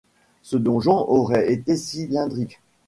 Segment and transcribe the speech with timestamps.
[0.41, 2.59] Ce donjon aurait été cylindrique.